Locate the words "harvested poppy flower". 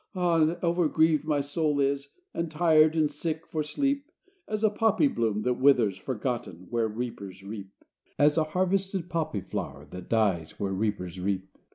8.45-9.85